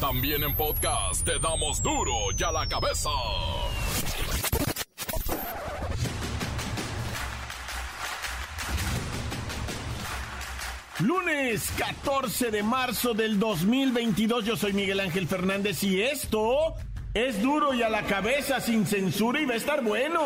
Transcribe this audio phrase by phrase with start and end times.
[0.00, 3.10] También en podcast te damos duro y a la cabeza.
[11.00, 16.74] Lunes 14 de marzo del 2022, yo soy Miguel Ángel Fernández y esto
[17.12, 20.20] es duro y a la cabeza sin censura y va a estar bueno.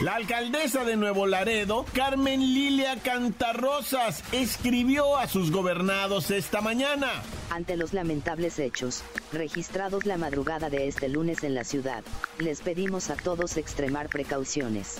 [0.00, 7.10] La alcaldesa de Nuevo Laredo, Carmen Lilia Cantarrosas, escribió a sus gobernados esta mañana.
[7.50, 12.04] Ante los lamentables hechos, registrados la madrugada de este lunes en la ciudad,
[12.38, 14.98] les pedimos a todos extremar precauciones.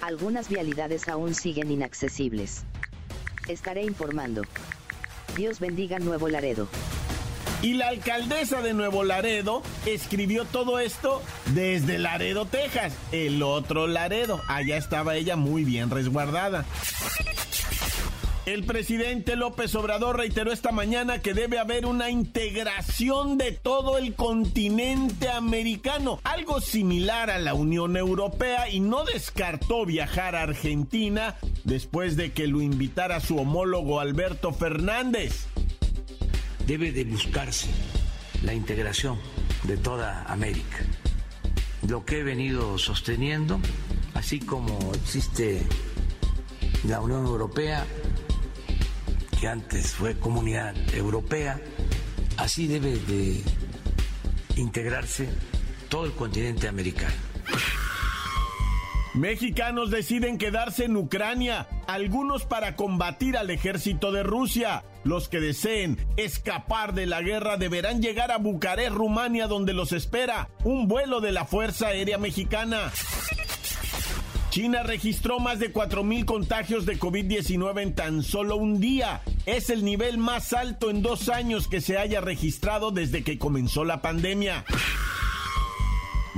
[0.00, 2.64] Algunas vialidades aún siguen inaccesibles.
[3.48, 4.40] Estaré informando.
[5.36, 6.68] Dios bendiga Nuevo Laredo.
[7.60, 11.20] Y la alcaldesa de Nuevo Laredo escribió todo esto
[11.54, 14.40] desde Laredo, Texas, el otro Laredo.
[14.46, 16.64] Allá estaba ella muy bien resguardada.
[18.46, 24.14] El presidente López Obrador reiteró esta mañana que debe haber una integración de todo el
[24.14, 32.16] continente americano, algo similar a la Unión Europea, y no descartó viajar a Argentina después
[32.16, 35.46] de que lo invitara su homólogo Alberto Fernández
[36.68, 37.66] debe de buscarse
[38.44, 39.18] la integración
[39.62, 40.76] de toda América.
[41.88, 43.58] Lo que he venido sosteniendo,
[44.12, 45.62] así como existe
[46.86, 47.86] la Unión Europea,
[49.40, 51.58] que antes fue Comunidad Europea,
[52.36, 53.40] así debe de
[54.56, 55.26] integrarse
[55.88, 57.14] todo el continente americano.
[59.18, 64.84] Mexicanos deciden quedarse en Ucrania, algunos para combatir al ejército de Rusia.
[65.02, 70.50] Los que deseen escapar de la guerra deberán llegar a Bucarest, Rumania, donde los espera
[70.62, 72.92] un vuelo de la Fuerza Aérea Mexicana.
[74.50, 79.22] China registró más de 4.000 contagios de COVID-19 en tan solo un día.
[79.46, 83.84] Es el nivel más alto en dos años que se haya registrado desde que comenzó
[83.84, 84.64] la pandemia.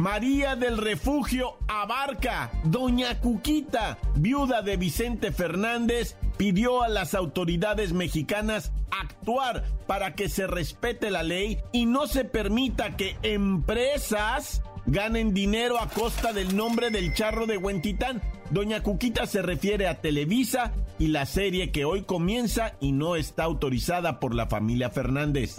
[0.00, 8.72] María del Refugio Abarca, Doña Cuquita, viuda de Vicente Fernández, pidió a las autoridades mexicanas
[8.90, 15.78] actuar para que se respete la ley y no se permita que empresas ganen dinero
[15.78, 18.22] a costa del nombre del charro de Huentitán.
[18.50, 23.44] Doña Cuquita se refiere a Televisa y la serie que hoy comienza y no está
[23.44, 25.58] autorizada por la familia Fernández.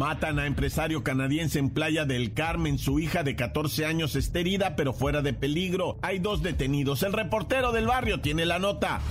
[0.00, 2.78] Matan a empresario canadiense en Playa del Carmen.
[2.78, 5.98] Su hija de 14 años está herida, pero fuera de peligro.
[6.00, 7.02] Hay dos detenidos.
[7.02, 9.02] El reportero del barrio tiene la nota.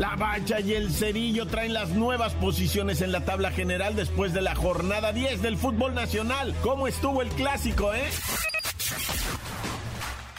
[0.00, 4.42] La Bacha y el Cerillo traen las nuevas posiciones en la tabla general después de
[4.42, 6.52] la jornada 10 del fútbol nacional.
[6.60, 8.08] ¿Cómo estuvo el clásico, eh?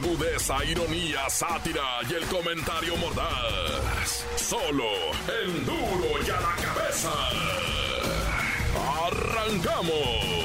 [0.00, 4.24] Agudeza, ironía, sátira y el comentario mordaz.
[4.36, 4.84] Solo
[5.42, 7.10] el duro y a la cabeza.
[9.08, 10.38] ¡Arrancamos!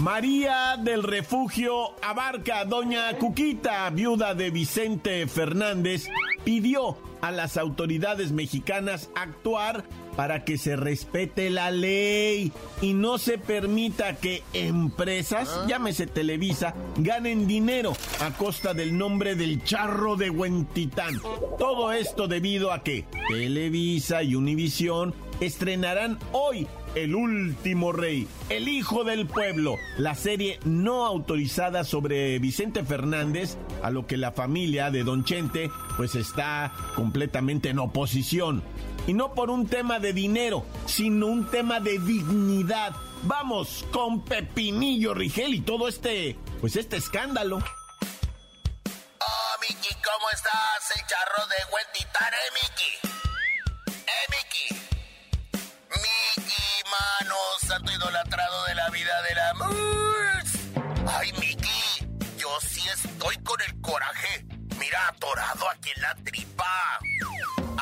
[0.00, 6.08] María del Refugio Abarca, doña Cuquita, viuda de Vicente Fernández,
[6.42, 9.82] pidió a las autoridades mexicanas actuar
[10.14, 12.52] para que se respete la ley
[12.82, 19.64] y no se permita que empresas, llámese Televisa, ganen dinero a costa del nombre del
[19.64, 21.18] charro de Huentitán.
[21.58, 29.04] Todo esto debido a que Televisa y Univisión estrenarán hoy el último rey, el hijo
[29.04, 35.04] del pueblo, la serie no autorizada sobre Vicente Fernández, a lo que la familia de
[35.04, 38.62] Don Chente pues está completamente en oposición.
[39.06, 42.94] Y no por un tema de dinero, sino un tema de dignidad.
[43.24, 47.56] Vamos con Pepinillo Rigel y todo este, pues este escándalo.
[47.56, 50.96] Oh, Miki, ¿cómo estás?
[50.96, 53.03] El charro de Huentitán, ¿eh, Miki?
[62.54, 64.44] Yo sí estoy con el coraje.
[64.78, 67.00] Mira, atorado aquí en la tripa.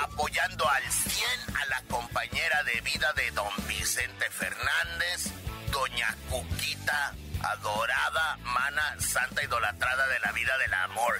[0.02, 5.30] Apoyando al 100 a la compañera de vida de don Vicente Fernández,
[5.70, 11.18] doña Cuquita, adorada, mana, santa idolatrada de la vida del amor.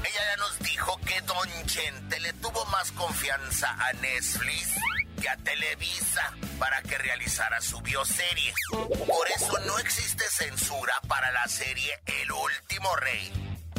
[0.00, 4.74] Ella ya nos dijo que Don Chente le tuvo más confianza a Netflix
[5.26, 8.52] a Televisa para que realizara su bioserie.
[8.70, 13.32] Por eso no existe censura para la serie El Último Rey,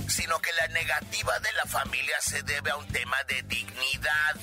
[0.07, 4.36] sino que la negativa de la familia se debe a un tema de dignidad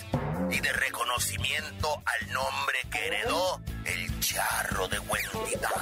[0.50, 5.72] y de reconocimiento al nombre que heredó el charro de Huentitán.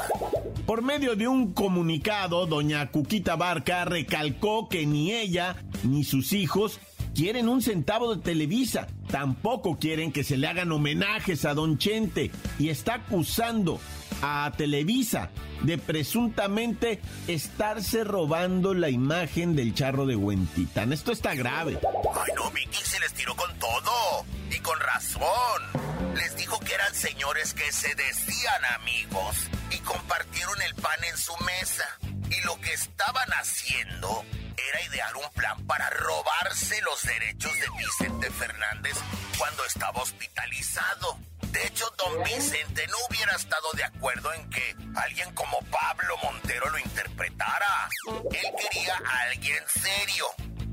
[0.67, 6.81] Por medio de un comunicado, doña Cuquita Barca recalcó que ni ella ni sus hijos
[7.14, 12.31] quieren un centavo de Televisa, tampoco quieren que se le hagan homenajes a Don Chente
[12.58, 13.81] y está acusando
[14.22, 15.31] a Televisa
[15.62, 20.93] de presuntamente estarse robando la imagen del charro de Huentitán.
[20.93, 21.78] Esto está grave.
[21.82, 24.25] Ay, no, Mickey se les tiró con todo.
[24.50, 26.14] Y con razón.
[26.17, 29.37] Les dijo que eran señores que se decían amigos
[29.70, 31.84] y compartieron el pan en su mesa.
[32.31, 34.25] Y lo que estaban haciendo
[34.56, 38.95] era idear un plan para robarse los derechos de Vicente Fernández
[39.39, 41.19] cuando estaba hospitalizado.
[41.51, 46.69] De hecho, don Vicente no hubiera estado de acuerdo en que alguien como Pablo Montero
[46.71, 47.89] lo interpretara.
[48.09, 50.27] Él quería a alguien serio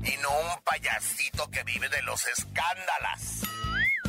[0.04, 3.42] y no un payasito que vive de los escándalos.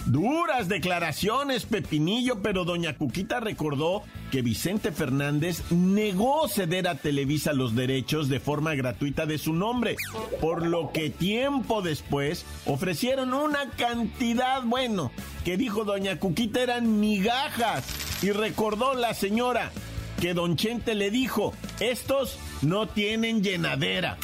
[0.06, 7.74] Duras declaraciones, Pepinillo, pero doña Cuquita recordó que Vicente Fernández negó ceder a Televisa los
[7.74, 9.96] derechos de forma gratuita de su nombre,
[10.42, 15.12] por lo que tiempo después ofrecieron una cantidad, bueno,
[15.46, 17.86] que dijo doña Cuquita eran migajas,
[18.22, 19.72] y recordó la señora
[20.20, 24.18] que don Chente le dijo, estos no tienen llenadera.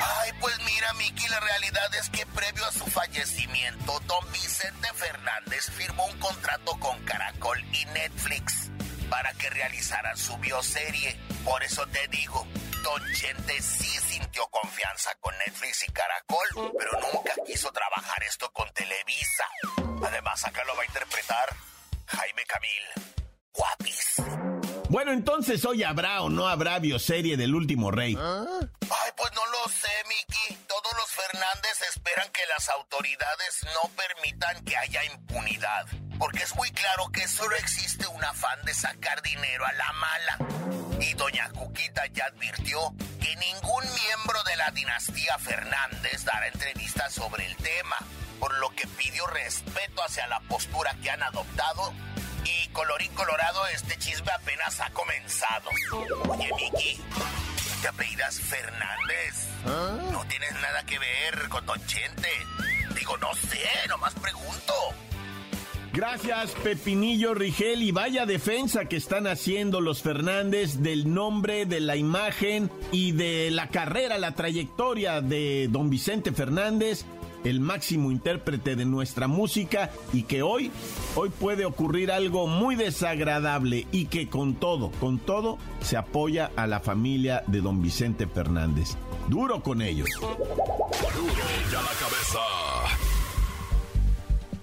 [0.00, 5.70] Ay, pues mira, Miki, la realidad es que previo a su fallecimiento, don Vicente Fernández
[5.70, 8.70] firmó un contrato con Caracol y Netflix
[9.10, 11.18] para que realizaran su bioserie.
[11.44, 12.46] Por eso te digo,
[12.82, 18.72] Don Chente sí sintió confianza con Netflix y Caracol, pero nunca quiso trabajar esto con
[18.72, 19.44] Televisa.
[20.06, 21.48] Además, acá lo va a interpretar
[22.06, 23.10] Jaime Camil.
[23.52, 24.14] Guapis.
[24.88, 28.16] Bueno, entonces hoy habrá o no habrá bioserie del último rey.
[28.18, 28.66] Ay,
[34.80, 35.86] haya impunidad.
[36.18, 40.38] Porque es muy claro que solo existe un afán de sacar dinero a la mala.
[41.00, 47.46] Y doña Cuquita ya advirtió que ningún miembro de la dinastía Fernández dará entrevistas sobre
[47.46, 47.96] el tema,
[48.38, 51.94] por lo que pidió respeto hacia la postura que han adoptado
[52.44, 55.70] y colorín colorado, este chisme apenas ha comenzado.
[56.28, 57.00] Oye, Miki,
[57.82, 59.46] ¿te apellidas Fernández?
[60.12, 62.28] No tienes nada que ver con Don Chente.
[63.10, 63.58] Digo, no sé,
[63.88, 64.72] nomás pregunto.
[65.92, 71.96] Gracias, Pepinillo Rigel, y vaya defensa que están haciendo los Fernández del nombre, de la
[71.96, 77.04] imagen y de la carrera, la trayectoria de don Vicente Fernández
[77.44, 80.70] el máximo intérprete de nuestra música y que hoy,
[81.14, 86.66] hoy puede ocurrir algo muy desagradable y que con todo, con todo, se apoya a
[86.66, 88.96] la familia de don Vicente Fernández.
[89.28, 90.08] Duro con ellos.
[90.20, 90.38] Duro
[91.70, 92.69] ya la cabeza.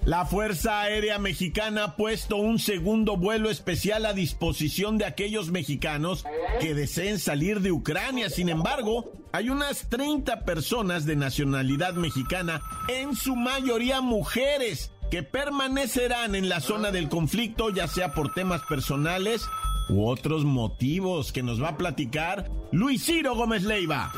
[0.08, 6.24] La Fuerza Aérea Mexicana ha puesto un segundo vuelo especial a disposición de aquellos mexicanos
[6.60, 8.30] que deseen salir de Ucrania.
[8.30, 16.34] Sin embargo, hay unas 30 personas de nacionalidad mexicana, en su mayoría mujeres, que permanecerán
[16.34, 19.42] en la zona del conflicto, ya sea por temas personales
[19.90, 24.10] u otros motivos que nos va a platicar Luis Ciro Gómez Leiva.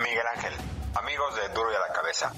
[0.00, 0.52] Miguel Ángel,
[0.96, 2.32] amigos de Duro y a la Cabeza.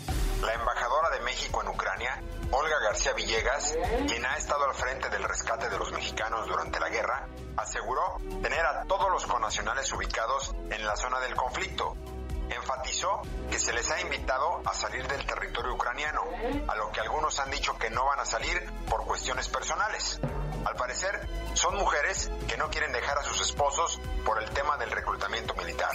[0.45, 2.21] La embajadora de México en Ucrania,
[2.51, 3.75] Olga García Villegas,
[4.07, 8.61] quien ha estado al frente del rescate de los mexicanos durante la guerra, aseguró tener
[8.61, 11.97] a todos los conacionales ubicados en la zona del conflicto.
[12.51, 16.23] Enfatizó que se les ha invitado a salir del territorio ucraniano,
[16.69, 20.21] a lo que algunos han dicho que no van a salir por cuestiones personales.
[20.67, 24.91] Al parecer, son mujeres que no quieren dejar a sus esposos por el tema del
[24.91, 25.93] reclutamiento militar.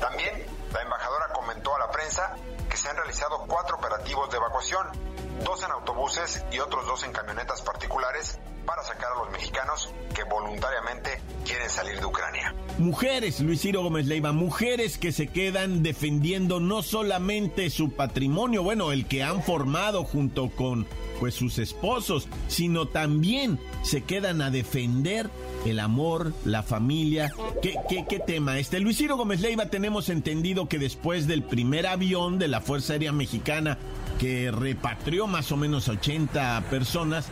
[0.00, 2.36] También, la embajadora comentó a la prensa
[2.68, 4.86] que se han realizado cuatro operativos de evacuación,
[5.44, 10.24] dos en autobuses y otros dos en camionetas particulares para sacar a los mexicanos que
[10.24, 12.54] voluntariamente quieren salir de Ucrania.
[12.78, 18.92] Mujeres, Luis Ciro Gómez Leiva, mujeres que se quedan defendiendo no solamente su patrimonio, bueno,
[18.92, 20.86] el que han formado junto con
[21.20, 25.30] pues sus esposos, sino también se quedan a defender
[25.64, 27.32] el amor, la familia.
[27.60, 28.58] ¿Qué, qué, qué tema?
[28.58, 32.94] Este Luis Ciro Gómez Leiva tenemos entendido que después del primer avión de la Fuerza
[32.94, 33.78] Aérea Mexicana
[34.18, 37.26] que repatrió más o menos 80 personas,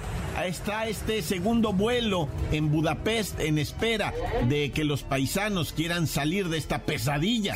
[0.45, 4.13] está este segundo vuelo en Budapest en espera
[4.49, 7.55] de que los paisanos quieran salir de esta pesadilla.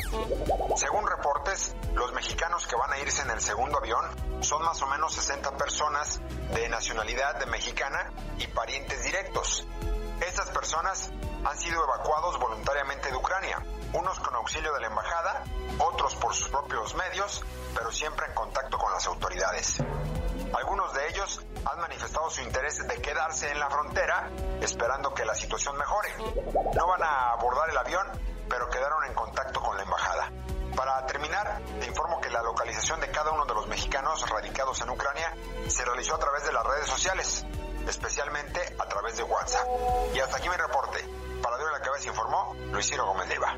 [0.76, 4.04] Según reportes, Los mexicanos que van a irse en el segundo avión
[4.40, 6.20] son más o menos 60 personas
[6.52, 9.64] de nacionalidad de mexicana y parientes directos.
[10.20, 11.10] Estas personas
[11.44, 15.44] han sido evacuados voluntariamente de Ucrania, unos con auxilio de la embajada,
[15.78, 17.42] otros por sus propios medios,
[17.74, 19.82] pero siempre en contacto con las autoridades.
[20.54, 24.30] Algunos de ellos han manifestado su interés de quedarse en la frontera
[24.60, 26.10] esperando que la situación mejore.
[26.74, 28.06] No van a abordar el avión,
[28.48, 30.30] pero quedaron en contacto con la embajada.
[30.76, 34.90] Para terminar, te informo que la localización de cada uno de los mexicanos radicados en
[34.90, 35.32] Ucrania
[35.68, 37.46] se realizó a través de las redes sociales,
[37.88, 39.66] especialmente a través de WhatsApp.
[40.14, 40.98] Y hasta aquí mi reporte.
[41.42, 43.56] Para Dios la Cabeza informó Luis Ciro Gómez Leiva.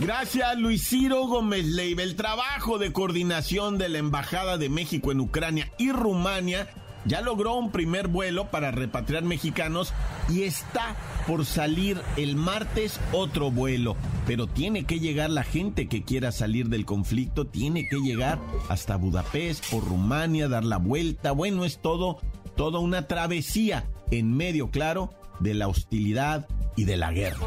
[0.00, 2.02] Gracias, Luis Ciro Gómez Leiva.
[2.02, 6.68] El trabajo de coordinación de la Embajada de México en Ucrania y Rumania
[7.04, 9.92] ya logró un primer vuelo para repatriar mexicanos
[10.28, 10.96] y está
[11.26, 13.96] por salir el martes otro vuelo.
[14.26, 18.96] Pero tiene que llegar la gente que quiera salir del conflicto, tiene que llegar hasta
[18.96, 21.32] Budapest, por Rumania, dar la vuelta.
[21.32, 22.20] Bueno, es todo,
[22.60, 27.46] toda una travesía en medio, claro, de la hostilidad y de la guerra.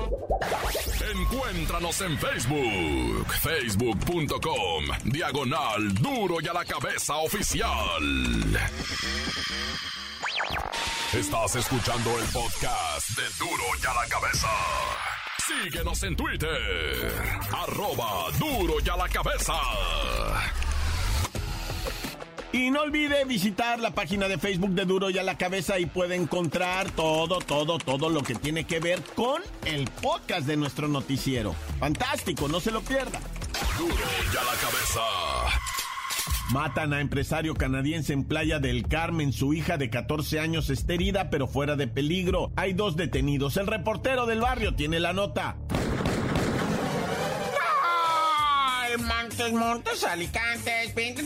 [1.16, 8.02] Encuéntranos en Facebook, facebook.com, diagonal duro y a la cabeza oficial.
[11.14, 14.50] Estás escuchando el podcast de duro y a la cabeza.
[15.46, 17.14] Síguenos en Twitter,
[17.52, 19.54] arroba duro y a la cabeza.
[22.54, 25.88] Y no olvide visitar la página de Facebook de Duro y a la Cabeza y
[25.88, 30.88] puede encontrar todo, todo, todo lo que tiene que ver con el podcast de nuestro
[30.88, 31.56] noticiero.
[31.80, 33.20] Fantástico, no se lo pierda.
[33.80, 35.02] Duro y a la cabeza.
[36.52, 39.34] Matan a empresario canadiense en Playa del Carmen.
[39.34, 42.52] Su hija de 14 años está herida, pero fuera de peligro.
[42.56, 43.58] Hay dos detenidos.
[43.58, 45.58] El reportero del barrio tiene la nota.
[49.00, 51.26] Montes, montes, alicantes, pintas,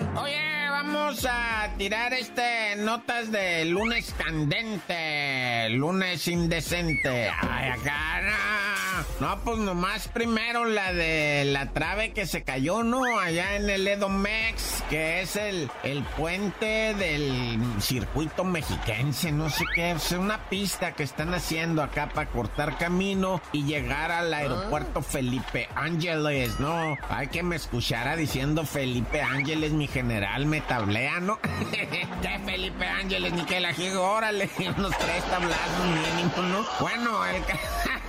[1.11, 7.29] Vamos a tirar este notas de lunes candente, lunes indecente.
[7.41, 8.21] Ay, acá,
[9.19, 9.41] no.
[9.43, 13.19] pues nomás primero la de la trave que se cayó, ¿no?
[13.19, 19.91] Allá en el Edomex, que es el, el puente del circuito mexiquense, no sé qué,
[19.91, 25.67] es una pista que están haciendo acá para cortar camino y llegar al aeropuerto Felipe
[25.75, 26.97] Ángeles, ¿no?
[27.09, 31.39] Hay que me escuchara diciendo Felipe Ángeles, mi general, me tablea, ¿no?
[31.41, 33.33] ¿Qué Felipe Ángeles?
[33.33, 36.65] Ni que la jigo, órale, unos tres tablazos mínimo, ¿no?
[36.79, 37.43] Bueno, el...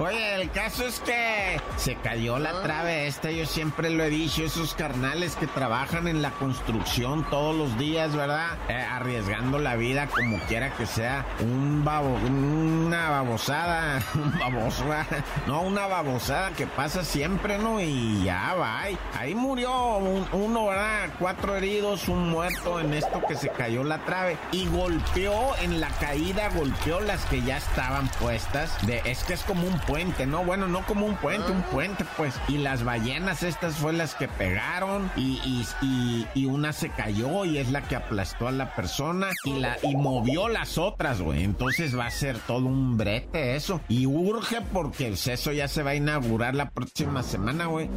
[0.00, 4.42] Oye, el caso es que se cayó la trave esta, yo siempre lo he dicho,
[4.42, 8.56] esos carnales que trabajan en la construcción todos los días, ¿verdad?
[8.70, 14.84] Eh, arriesgando la vida como quiera que sea, un babo, una babosada, un baboso,
[15.46, 17.78] no, una babosada que pasa siempre, ¿no?
[17.78, 18.84] Y ya va,
[19.18, 21.10] ahí murió un, uno, ¿verdad?
[21.18, 25.88] Cuatro heridos, un muerto en esto que se cayó la trave y golpeó en la
[25.88, 30.44] caída, golpeó las que ya estaban puestas, de, es que es como un puente, ¿no?
[30.44, 32.32] Bueno, no como un puente, un puente, pues.
[32.46, 37.44] Y las ballenas estas fue las que pegaron y, y, y, y una se cayó
[37.44, 41.42] y es la que aplastó a la persona y, la, y movió las otras, güey.
[41.42, 43.80] Entonces va a ser todo un brete eso.
[43.88, 47.90] Y urge porque eso ya se va a inaugurar la próxima semana, güey.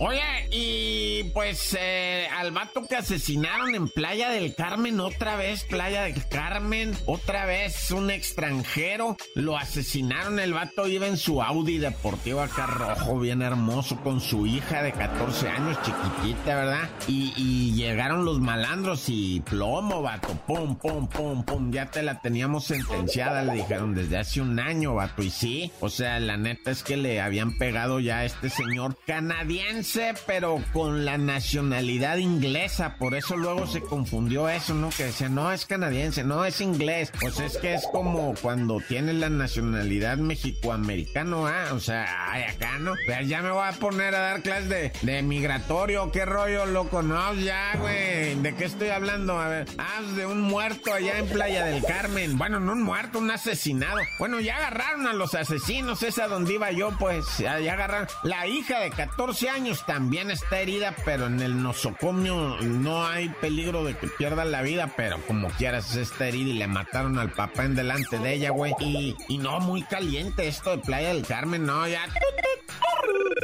[0.00, 6.02] Oye, y pues eh, al vato que asesinaron en Playa del Carmen, otra vez, Playa
[6.04, 12.40] del Carmen, otra vez un extranjero, lo asesinaron, el vato iba en su Audi deportivo
[12.40, 16.88] acá rojo, bien hermoso, con su hija de 14 años, chiquitita, ¿verdad?
[17.08, 22.64] Y, llegaron los malandros y plomo, vato, pum, pum, pum, pum, ya te la teníamos
[22.64, 26.84] sentenciada, le dijeron desde hace un año, vato, y sí, o sea, la neta es
[26.84, 33.16] que le habían pegado ya a este señor canadiense, pero con la nacionalidad inglesa, por
[33.16, 34.90] eso luego se confundió eso, ¿no?
[34.90, 39.12] Que decía, no es canadiense, no es inglés, pues es que es como cuando tiene
[39.12, 41.72] la nacionalidad mexicoamericano, ¿ah?
[41.72, 42.94] O sea, ay, acá, ¿no?
[43.06, 47.02] Pero ya me voy a poner a dar clases de, de migratorio, qué rollo, loco,
[47.02, 49.38] no, ya, güey, ¿de qué estoy hablando?
[49.38, 53.18] A ver, ah, de un muerto allá en Playa del Carmen, bueno, no un muerto,
[53.18, 57.74] un asesinado, bueno, ya agarraron a los asesinos, esa donde iba yo, pues, ya, ya
[57.74, 63.28] agarraron, la hija de 14 años también está herida, pero en el nosocomio no hay
[63.40, 67.30] peligro de que pierda la vida, pero como quieras está herida y le mataron al
[67.30, 68.72] papá en delante de ella, güey.
[68.80, 72.00] Y, y no, muy caliente esto de Playa del Carmen, no, ya.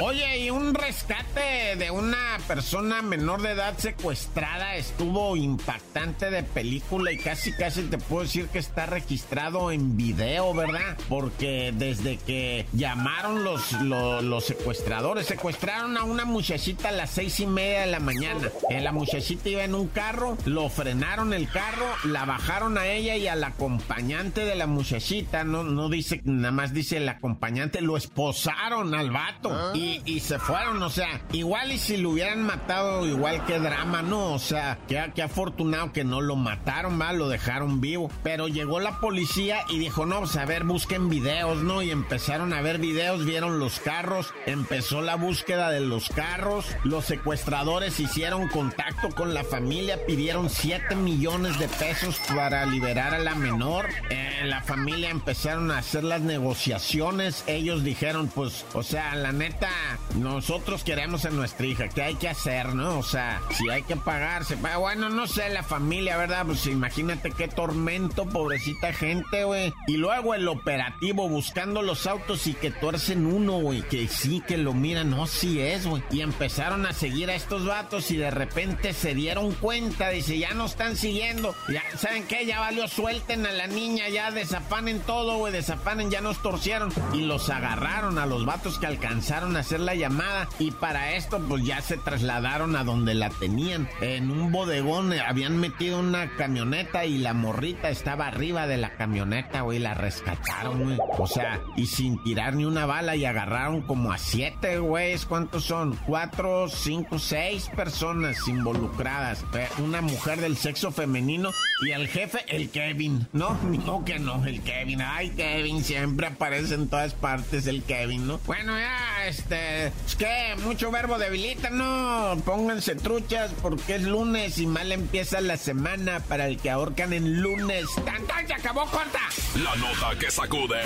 [0.01, 7.13] Oye, y un rescate de una persona menor de edad secuestrada estuvo impactante de película
[7.13, 10.97] y casi casi te puedo decir que está registrado en video, ¿verdad?
[11.11, 17.47] Porque desde que llamaron los, los, secuestradores, secuestraron a una muchachita a las seis y
[17.47, 18.51] media de la mañana.
[18.71, 23.17] Eh, la muchachita iba en un carro, lo frenaron el carro, la bajaron a ella
[23.17, 27.99] y al acompañante de la muchachita, no, no dice, nada más dice el acompañante, lo
[27.99, 29.73] esposaron al vato ah.
[29.75, 29.82] y,
[30.23, 34.33] se fueron, o sea, igual y si lo hubieran matado, igual que drama, ¿no?
[34.33, 38.11] O sea, que, afortunado que no lo mataron, mal, lo dejaron vivo.
[38.23, 41.83] Pero llegó la policía y dijo, no, pues a ver, busquen videos, ¿no?
[41.83, 47.05] Y empezaron a ver videos, vieron los carros, empezó la búsqueda de los carros, los
[47.05, 53.35] secuestradores hicieron contacto con la familia, pidieron 7 millones de pesos para liberar a la
[53.35, 53.89] menor.
[54.11, 59.69] Eh, la familia empezaron a hacer las negociaciones, ellos dijeron, pues, o sea, la neta,
[60.17, 62.99] nosotros queremos a nuestra hija, ¿qué hay que hacer, no?
[62.99, 66.47] O sea, si hay que pagarse, bueno, no sé, la familia, ¿verdad?
[66.47, 69.73] Pues imagínate qué tormento, pobrecita gente, güey.
[69.87, 74.59] Y luego el operativo buscando los autos y que tuercen uno, güey, que sí, que
[74.59, 76.03] lo miran, no, sí es, güey.
[76.11, 80.55] Y empezaron a seguir a estos vatos y de repente se dieron cuenta, dice, ya
[80.55, 82.47] no están siguiendo, ya, ¿saben qué?
[82.47, 86.93] Ya valió, suelten a la niña, ya desafanen todo, güey, desafanen, ya nos torcieron.
[87.13, 91.41] Y los agarraron a los vatos que alcanzaron a hacer la llamada y para esto
[91.49, 93.89] pues ya se trasladaron a donde la tenían.
[94.01, 99.63] En un bodegón habían metido una camioneta y la morrita estaba arriba de la camioneta,
[99.63, 100.99] güey, la rescataron, güey.
[101.19, 105.13] O sea, y sin tirar ni una bala y agarraron como a siete, güey.
[105.29, 105.97] ¿Cuántos son?
[106.07, 109.45] Cuatro, cinco, seis personas involucradas.
[109.79, 111.51] Una mujer del sexo femenino
[111.87, 113.29] y el jefe, el Kevin.
[113.33, 115.03] No, no que no, el Kevin.
[115.03, 118.39] Ay, Kevin, siempre aparece en todas partes el Kevin, ¿no?
[118.47, 122.41] Bueno, ya, este, es que mucho verbo debilita, ¿no?
[122.45, 127.41] Pónganse truchas porque es lunes y mal empieza la semana para el que ahorcan en
[127.41, 127.87] lunes.
[128.05, 129.21] ¡Tan, se acabó, corta!
[129.63, 130.81] La nota que sacude.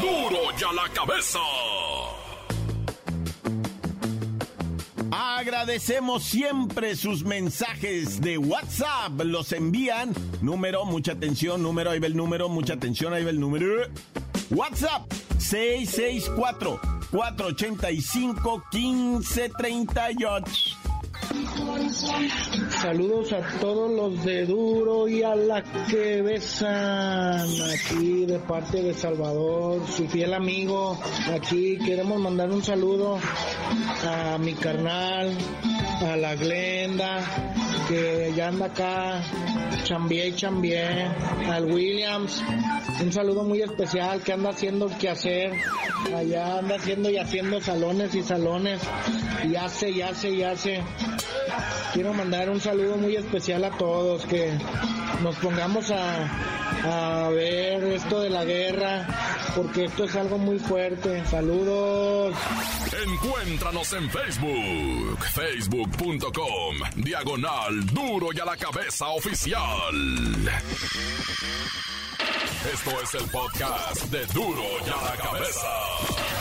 [0.00, 0.30] ¡Duro!
[0.30, 1.38] ¡Duro ya la cabeza!
[5.10, 9.20] Agradecemos siempre sus mensajes de WhatsApp.
[9.24, 10.12] Los envían.
[10.42, 11.62] Número, mucha atención.
[11.62, 12.48] Número, ahí va el número.
[12.48, 13.86] Mucha atención, ahí va el número.
[14.50, 15.02] WhatsApp
[15.38, 20.78] 664 485 1538.
[22.80, 27.48] Saludos a todos los de Duro y a la que besan.
[27.70, 30.98] Aquí de parte de Salvador, su fiel amigo.
[31.34, 33.18] Aquí queremos mandar un saludo
[34.06, 35.36] a mi carnal,
[36.02, 37.47] a la Glenda,
[37.88, 39.22] que ya anda acá,
[39.84, 41.06] chambié y chambié,
[41.50, 42.42] al Williams,
[43.00, 45.52] un saludo muy especial que anda haciendo que hacer,
[46.14, 48.80] allá anda haciendo y haciendo salones y salones,
[49.42, 50.82] y hace y hace y hace.
[51.94, 54.52] Quiero mandar un saludo muy especial a todos, que
[55.22, 59.06] nos pongamos a, a ver esto de la guerra,
[59.54, 61.24] porque esto es algo muy fuerte.
[61.26, 62.34] Saludos.
[63.06, 69.94] Encuéntranos en Facebook, facebook.com, diagonal duro y a la cabeza oficial.
[72.72, 76.37] Esto es el podcast de duro y a la cabeza.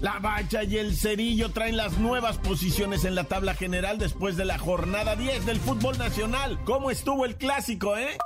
[0.00, 4.46] La Bacha y el Cerillo traen las nuevas posiciones en la tabla general después de
[4.46, 6.58] la jornada 10 del fútbol nacional.
[6.64, 8.16] ¿Cómo estuvo el clásico, eh?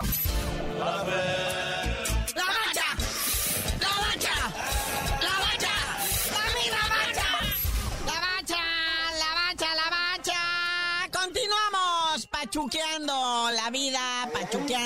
[0.80, 1.64] A ver.
[12.44, 14.00] pachuqueando la vida,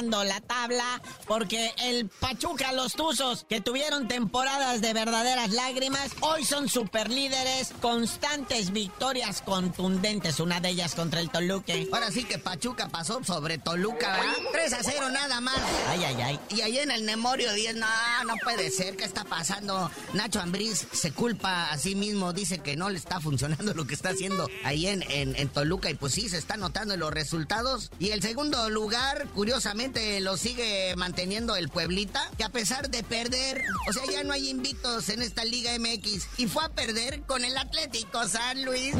[0.03, 6.69] la tabla, porque el Pachuca, los Tuzos, que tuvieron temporadas de verdaderas lágrimas, hoy son
[6.69, 11.73] super líderes, constantes victorias contundentes, una de ellas contra el Toluca.
[11.93, 14.35] Ahora sí que Pachuca pasó sobre Toluca, ¿verdad?
[14.53, 15.59] 3 a 0 nada más.
[15.89, 16.41] Ay, ay, ay.
[16.51, 17.87] Y ahí en el Memorio 10, no,
[18.27, 19.91] no puede ser, ¿qué está pasando?
[20.15, 23.95] Nacho Ambriz se culpa a sí mismo, dice que no le está funcionando lo que
[23.95, 27.11] está haciendo ahí en, en, en Toluca, y pues sí, se está notando en los
[27.11, 29.88] resultados y el segundo lugar, curiosamente,
[30.21, 34.49] lo sigue manteniendo el Pueblita, que a pesar de perder, o sea, ya no hay
[34.49, 36.27] invictos en esta Liga MX.
[36.37, 38.95] Y fue a perder con el Atlético San Luis.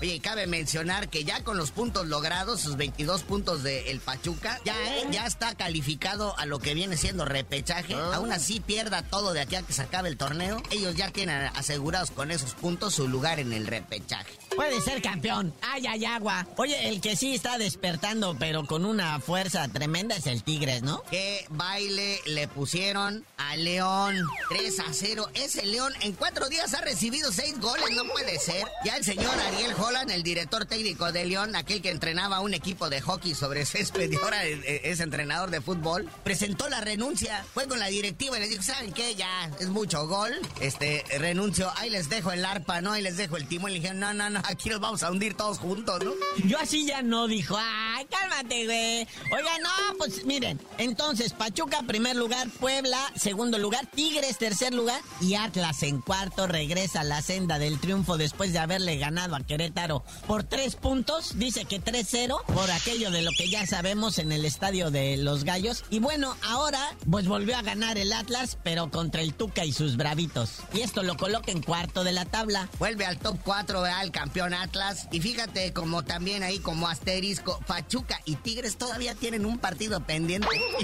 [0.00, 4.60] Oye, cabe mencionar que ya con los puntos logrados, sus 22 puntos de el Pachuca,
[4.64, 7.94] ya, eh, ya está calificado a lo que viene siendo repechaje.
[7.94, 8.12] Ah.
[8.14, 10.62] Aún así pierda todo de aquí a que se acabe el torneo.
[10.70, 14.36] Ellos ya tienen asegurados con esos puntos su lugar en el repechaje.
[14.54, 15.54] Puede ser campeón.
[15.62, 16.46] Ay, ay, agua.
[16.56, 21.02] Oye, el que sí está despertando, pero con una fuerza tremenda es el Tigres, ¿no?
[21.10, 24.16] Qué baile le pusieron a León.
[24.48, 25.28] 3 a 0.
[25.34, 28.66] Ese León en cuatro días ha recibido seis goles, no puede ser.
[28.84, 32.88] Ya el señor Ariel Holland, el director técnico de León, aquel que entrenaba un equipo
[32.88, 37.44] de hockey sobre césped y ahora es, entrenador de fútbol, presentó la renuncia.
[37.54, 39.14] Fue con la directiva y le dijo, ¿saben qué?
[39.14, 40.32] Ya es mucho gol.
[40.60, 41.72] Este, renuncio.
[41.76, 42.92] Ahí les dejo el arpa, ¿no?
[42.92, 43.72] Ahí les dejo el timón.
[43.72, 46.12] Le dijeron, no, no, no, aquí nos vamos a hundir todos juntos, ¿no?
[46.46, 47.56] Yo así ya no, dijo.
[47.58, 49.08] Ay, cálmate, güey.
[49.32, 50.60] Oiga, no, pues miren.
[50.78, 52.48] Entonces, Pachuca, primer lugar.
[52.60, 53.86] Puebla, segundo lugar.
[53.86, 55.00] Tigres, tercer lugar.
[55.20, 59.40] Y Atlas en cuarto regresa a la senda del triunfo después de haberle ganado a
[59.40, 61.38] Querétaro por tres puntos.
[61.38, 65.44] Dice que 3-0 por aquello de lo que ya sabemos en el estadio de los
[65.44, 65.84] Gallos.
[65.90, 66.80] Y bueno, ahora
[67.10, 70.60] pues volvió a ganar el Atlas, pero contra el Tuca y sus bravitos.
[70.72, 72.68] Y esto lo coloca en cuarto de la tabla.
[72.78, 75.08] Vuelve al top 4, al campeón Atlas.
[75.12, 80.48] Y fíjate como también ahí como asterisco, Pachuca y Tigres todavía tienen un partido pendiente.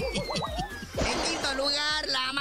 [0.99, 2.33] en quinto lugar, la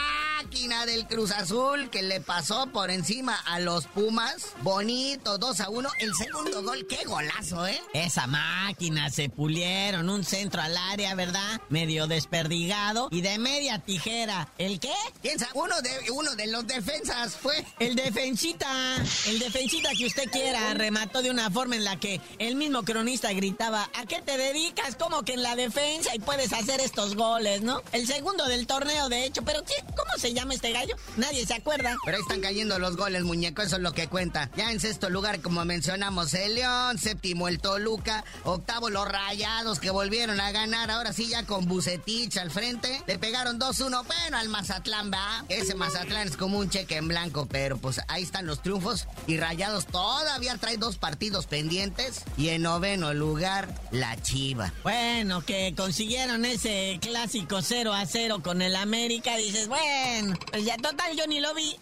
[0.50, 4.48] máquina del Cruz Azul que le pasó por encima a los Pumas.
[4.64, 5.90] Bonito, 2 a 1.
[6.00, 7.80] El segundo gol, qué golazo, ¿eh?
[7.94, 10.10] Esa máquina se pulieron.
[10.10, 11.62] Un centro al área, ¿verdad?
[11.70, 14.52] Medio desperdigado y de media tijera.
[14.58, 14.94] ¿El qué?
[15.22, 17.64] Piensa, uno de, uno de los defensas fue.
[17.78, 18.96] El defensita.
[19.28, 23.32] El defensita que usted quiera remató de una forma en la que el mismo cronista
[23.34, 24.96] gritaba: ¿A qué te dedicas?
[24.96, 27.84] Como que en la defensa y puedes hacer estos goles, ¿no?
[27.92, 29.44] El segundo del torneo, de hecho.
[29.44, 29.76] ¿Pero qué?
[29.96, 30.96] ¿Cómo se llama este gallo?
[31.18, 31.96] Nadie se acuerda.
[32.06, 33.62] Pero ahí están cayendo los goles, muñeco.
[33.62, 34.50] Eso es lo que cuenta.
[34.56, 36.98] Ya en sexto lugar, como mencionamos, el León.
[36.98, 38.24] Séptimo, el Toluca.
[38.44, 40.92] Octavo, los Rayados que volvieron a ganar.
[40.92, 43.02] Ahora sí, ya con Bucetich al frente.
[43.08, 44.06] Le pegaron 2-1.
[44.06, 45.46] Bueno, al Mazatlán, va.
[45.50, 49.08] Ese Mazatlán es como un cheque en blanco, pero pues ahí están los triunfos.
[49.28, 52.24] Y Rayados todavía trae dos partidos pendientes.
[52.38, 54.74] Y en noveno lugar, la Chiva.
[54.84, 59.38] Bueno, que consiguieron ese clásico 0 a 0 con el América.
[59.38, 61.78] Dices, bueno, pues ya total yo ni lo vi.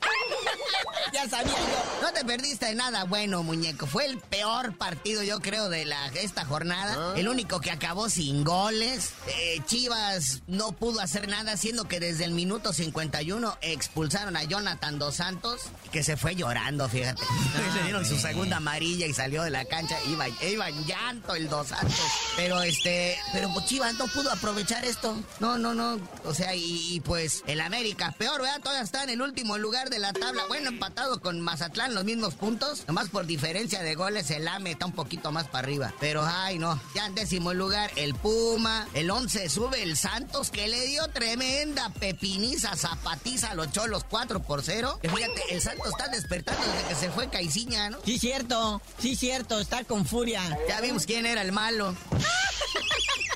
[1.14, 2.02] ya sabía yo.
[2.02, 3.88] No te perdiste nada bueno, muñeco.
[3.88, 6.96] Fue el peor partido, yo creo, de la, esta jornada.
[6.98, 7.14] Ah.
[7.18, 9.12] El único que acabó sin goles.
[9.28, 15.00] Eh, Chivas no pudo hacer nada, siendo que desde el minuto 51 expulsaron a Jonathan
[15.00, 17.22] Dos Santos, que se fue llorando, fíjate.
[17.76, 19.98] Le dieron su segunda amarilla y salió de la cancha.
[20.04, 21.96] Iba, iba en llanto el Dos Santos.
[22.36, 25.16] Pero este, pero pues Chivas no pudo aprovechar esto.
[25.40, 26.00] No, no, no.
[26.26, 28.62] O sea, y, pues el América, peor, ¿verdad?
[28.62, 30.46] Todavía está en el último lugar de la tabla.
[30.48, 32.84] Bueno, empatado con Mazatlán, los mismos puntos.
[32.88, 35.94] Nomás por diferencia de goles, el AME está un poquito más para arriba.
[36.00, 36.80] Pero ay, no.
[36.96, 38.88] Ya en décimo lugar, el Puma.
[38.94, 44.42] El 11 sube el Santos, que le dio tremenda pepiniza, zapatiza a los cholos 4
[44.42, 45.00] por 0.
[45.02, 48.00] Que fíjate, el Santos está despertando desde que se fue Caiciña, ¿no?
[48.06, 48.82] Sí, cierto.
[49.00, 49.60] Sí, cierto.
[49.60, 50.42] Está con furia.
[50.68, 51.96] Ya vimos quién era el malo.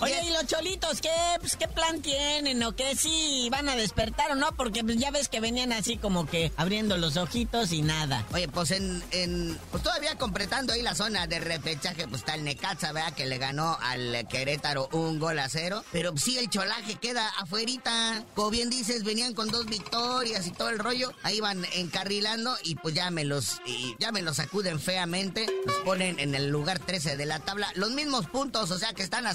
[0.00, 1.10] Oye, ¿y los cholitos qué?
[1.40, 2.62] Pues, ¿qué plan tienen?
[2.64, 2.96] ¿O qué?
[2.96, 4.52] ¿Sí van a despertar o no?
[4.56, 8.26] Porque pues, ya ves que venían así como que abriendo los ojitos y nada.
[8.32, 12.92] Oye, pues en, pues todavía completando ahí la zona de repechaje, pues está el Necaxa,
[12.92, 13.14] ¿verdad?
[13.14, 15.84] Que le ganó al Querétaro un gol a cero.
[15.92, 18.24] Pero sí, el cholaje queda afuerita.
[18.34, 21.12] Como bien dices, venían con dos victorias y todo el rollo.
[21.22, 25.46] Ahí van encarrilando y pues ya me los, y ya me los sacuden feamente.
[25.66, 27.70] Los ponen en el lugar 13 de la tabla.
[27.76, 29.34] Los mismos puntos, o sea que están a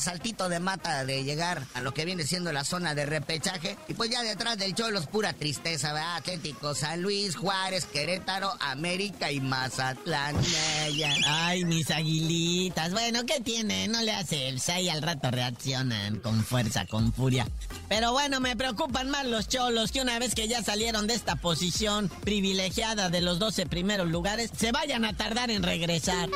[0.49, 3.77] de mata de llegar a lo que viene siendo la zona de repechaje.
[3.87, 6.17] Y pues ya detrás del Cholos, pura tristeza, ¿verdad?
[6.17, 10.35] Atlético, San Luis, Juárez, Querétaro, América y Mazatlán.
[11.27, 12.91] Ay, mis aguilitas.
[12.91, 13.87] Bueno, ¿qué tiene?
[13.87, 17.47] No le hace el ahí al rato reaccionan con fuerza, con furia.
[17.87, 21.35] Pero bueno, me preocupan más los cholos que una vez que ya salieron de esta
[21.35, 26.29] posición privilegiada de los 12 primeros lugares, se vayan a tardar en regresar.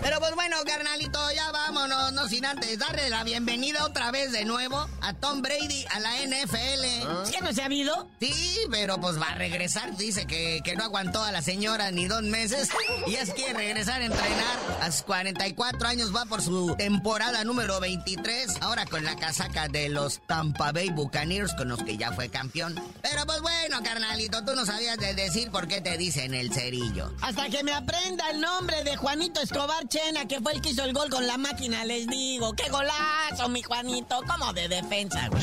[0.00, 4.44] Pero pues bueno, carnalito, ya vámonos, no sin antes darle la bienvenida otra vez de
[4.44, 7.06] nuevo a Tom Brady a la NFL.
[7.06, 7.24] ¿Ah?
[7.30, 8.08] ¿Qué no se ha habido?
[8.20, 9.96] Sí, pero pues va a regresar.
[9.96, 12.68] Dice que, que no aguantó a la señora ni dos meses
[13.06, 14.58] y es que regresar a entrenar.
[14.80, 19.88] A sus 44 años va por su temporada número 23, ahora con la casaca de
[19.88, 22.74] los Tampa Bay Buccaneers, con los que ya fue campeón.
[23.02, 27.12] Pero pues bueno, carnalito, tú no sabías de decir por qué te dicen el cerillo.
[27.20, 29.88] Hasta que me aprenda el nombre de Juanito Escobar
[30.28, 32.52] Que fue el que hizo el gol con la máquina, les digo.
[32.52, 34.20] ¡Qué golazo, mi Juanito!
[34.28, 35.42] Como de defensa, güey.